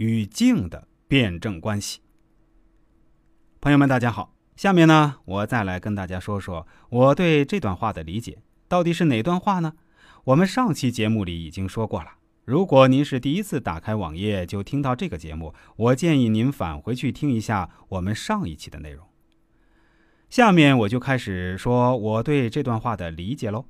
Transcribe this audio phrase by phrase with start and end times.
[0.00, 2.00] 与静的辩证关系。
[3.60, 9.74] 朋友们，大家好，下面呢，我再来跟大家说说我对这段话的理解，到底是哪段话呢？
[10.24, 12.12] 我们上期节目里已经说过了。
[12.46, 19.06] 如果您是第一次打开网页就听到这个节目，我建议您返回去听一下我们上一期的内容。
[20.30, 23.66] 下面我就开始说我对这段话的理解喽。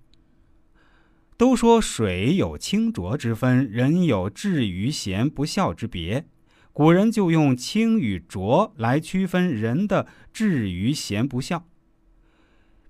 [1.40, 6.26] 都说水有清浊之分，人有智与贤不孝之别，
[6.70, 11.66] 古人就用清与浊来区分人的智与贤不孝。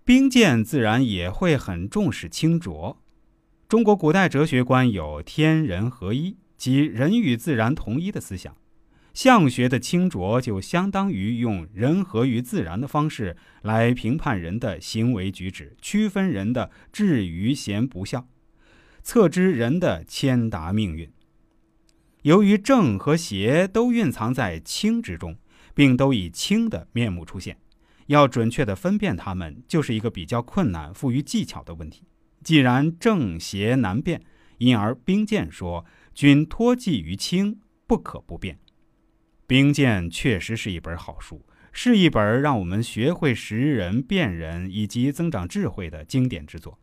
[0.05, 3.01] 兵谏自然也会很重视清浊。
[3.69, 8.57] 中国古代哲学观有天人合一，即人与自然同一的思想。
[9.15, 18.27] 相学的清浊就相当于用人合于自然的方式来评判人的行为举止，区分人的智与贤不孝，
[19.02, 21.10] 测知人的谦达命运。
[22.22, 25.38] 由于正和邪都蕴藏在清之中，
[25.74, 27.57] 并都以清的面目出现，
[28.07, 32.04] 要准确的分辨它们，就是一个比较困难、富于技巧的问题。
[32.42, 34.23] 既然正邪难辨，
[34.59, 38.59] 因而兵谏说：“君托寄于清，不可不变。”
[39.46, 46.79] 兵谏确实是一本好书，是一本让我们学会识人、辨人以及增长智慧的经典之作。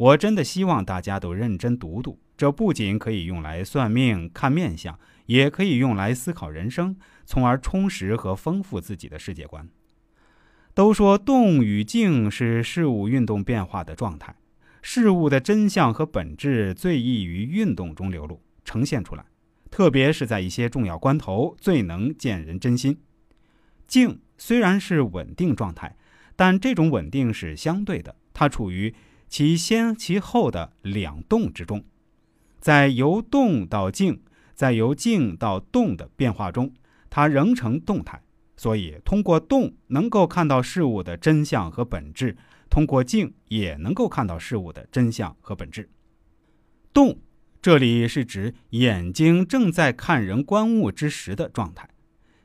[0.00, 2.18] 我真的希望大家都认真读读。
[2.34, 9.68] 这不仅可以用来算命、看面相，也可以用来思考人生，从而充实和丰富自己的世界观。
[10.72, 14.34] 都说动与静是事物运动变化的状态。
[14.80, 19.26] 事物的真相和本质最易于运动中流露、呈现出来，
[19.70, 22.98] 特别是在一些重要关头，最能见人真心。
[23.86, 25.94] 静虽然是稳定状态，
[26.36, 28.94] 但这种稳定是相对的，它处于
[29.30, 31.84] 其先其后的两动之中，
[32.58, 34.20] 在由动到静，
[34.54, 36.74] 在由静到动的变化中，
[37.08, 38.20] 它仍成动态。
[38.56, 42.36] 所以，通过动能够看到事物的真相和本质。
[42.68, 45.88] 通过静也能够看到事物的真相和本质。
[46.92, 47.20] 动，
[47.62, 51.86] 这里是指眼睛正在看人观物之时的状态；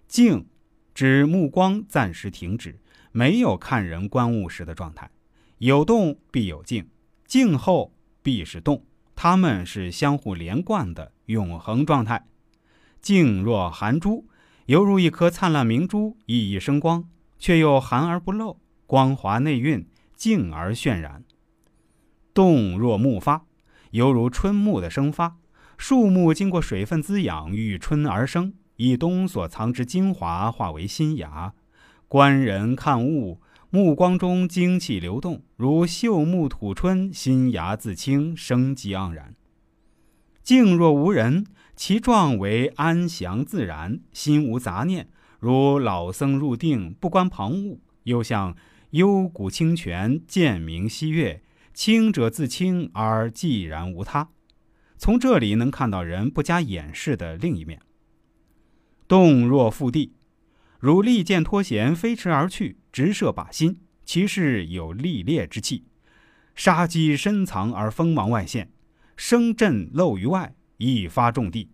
[0.08, 0.48] 静，
[0.94, 2.80] 指目光暂时停止，
[3.12, 5.10] 没有看人观物时的状态。
[5.60, 6.90] 有动必有静，
[7.26, 8.86] 静后必是动，
[9.16, 12.28] 它们是相互连贯的永恒状态。
[13.02, 14.28] 静若含珠，
[14.66, 17.08] 犹如一颗灿烂明珠，熠熠生光，
[17.38, 19.88] 却又含而不露，光滑内蕴。
[20.16, 21.26] 静而渲染，
[22.34, 23.46] 动若木发，
[23.92, 25.36] 犹如春木的生发。
[25.78, 31.54] 树木经过水分滋养，遇春而生，以冬所藏之精华化为新芽。
[32.08, 33.42] 观人看物，
[33.76, 39.36] 目光中精气流动，如秀木吐春，新芽自清，生机盎然。
[40.42, 45.10] 静若无人，其状为安详自然，心无杂念，
[45.42, 48.56] 如老僧入定，不观旁物，又像。
[48.92, 51.44] 幽谷清泉，见明溪月，
[51.74, 54.30] 清者自清而寂然无他。
[54.98, 57.82] 从这里能看到人不加掩饰的另一面。
[59.06, 60.14] 动若覆地，
[60.86, 65.86] 如利箭脱弦，飞驰而去，直射靶心，其势有利猎之气。
[66.54, 68.70] 杀机深藏而锋芒外现，
[69.18, 71.72] 声震露于外，一发中地。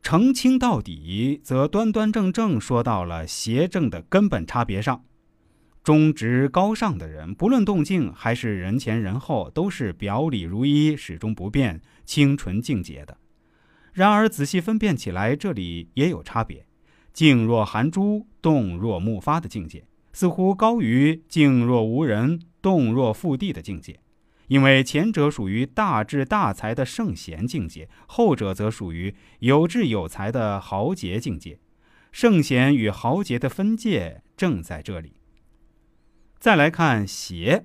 [0.00, 5.04] 澄清到底，则端端正正说到了邪正的根本差别上。
[5.82, 13.18] 忠直高尚的人，不论动静还是人前人后，都是表里如一，始终不变，清纯净洁的。
[13.92, 16.65] 然而仔细分辨起来，这里也有差别。
[17.16, 23.98] 静若含珠，动若木发的境界，似乎高于静若无人，动若覆地的境界。
[24.48, 31.58] 因为前者属于大智大才的圣贤境界，后者则属于有智有才的豪杰境界。
[32.12, 35.14] 圣贤与豪杰的分界正在这里。
[36.38, 37.64] 再来看邪，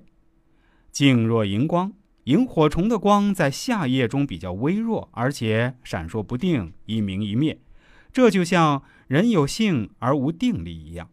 [0.94, 1.91] 静若荧光，
[2.23, 7.59] 萤火虫的光在夏夜中比较微弱，而且闪烁不定，一明一灭。
[8.12, 11.10] 这就像人有性而无定力一样。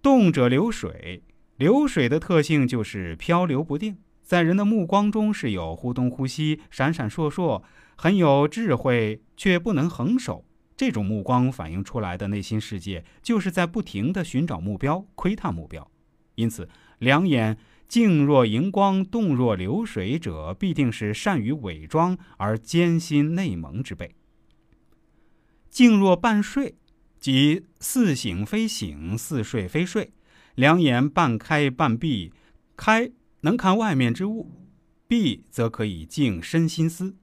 [0.00, 1.22] 动者流水，
[1.56, 7.62] 流水的特性就是漂流不定，在人的目光中是有忽东忽西、闪闪烁烁，
[7.96, 10.44] 很有智慧，却不能恒守。
[10.76, 15.88] 这种目光反映出来的内心世界，就是在不停的寻找目标，窥探目标。
[16.34, 16.68] 因此，
[16.98, 24.16] 两眼静若荧光、动若流水者，必定是善于伪装而艰辛内蒙之辈。
[25.72, 26.74] 静若半睡，
[27.18, 30.12] 即似醒非醒，似睡非睡，
[30.54, 32.30] 两眼半开半闭，
[32.76, 33.10] 开
[33.40, 34.50] 能看外面之物，
[35.08, 37.16] 闭则可以静身心思。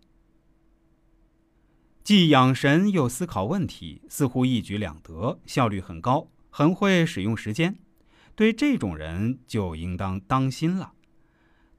[2.03, 7.77] 既养神又思考问题，似乎一举两得，效率很高，很会使用时间。
[8.33, 10.93] 对这种人就应当当心了。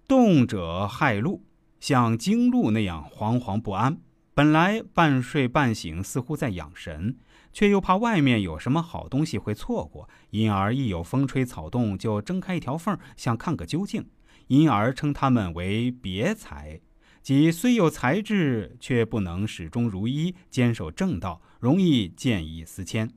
[0.07, 1.43] 动者害禄，
[1.81, 4.01] 像经路那样惶惶不安。
[4.33, 7.17] 本来半睡半醒，似乎在养神，
[7.53, 14.07] 却又怕外面有什么好东西会错过，因而一有风吹草动就睁开一条缝，想看个究竟。
[14.47, 16.81] 因而称他们为别才，
[17.23, 23.13] 即虽有才智，却不能始终如一，坚守正道，容易见异思迁。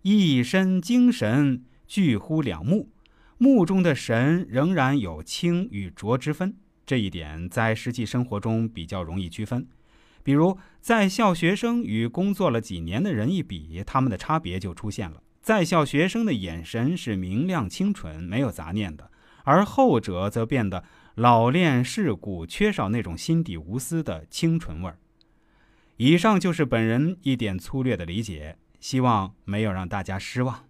[0.00, 2.90] 一身精神聚乎两目，
[3.36, 6.56] 目中的神仍然有清与浊之分。
[6.84, 9.66] 这一点在实际生活中比较容易区分。
[10.22, 15.22] 比如，在校学生与工作了几年的人一比，他们的差别就出现了。
[15.40, 19.10] 在校学生的眼神是明亮清纯，没有杂念的。
[19.44, 20.84] 而后者则变得
[21.16, 24.98] 老练世故，缺少那种心底无私的清纯味儿。
[25.96, 30.64] 以上就是本人一点粗略的理解，希望没有让大家失望。